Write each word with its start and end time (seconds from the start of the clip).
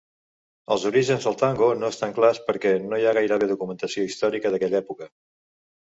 Els 0.75 0.85
orígens 0.89 1.27
del 1.27 1.35
tango 1.41 1.67
no 1.83 1.91
estan 1.95 2.15
clars 2.17 2.41
perquè 2.49 2.73
no 2.89 2.99
hi 3.03 3.07
ha 3.11 3.15
gairebé 3.19 3.51
documentació 3.53 4.07
històrica 4.09 4.53
d'aquella 4.55 4.81
època. 4.85 5.13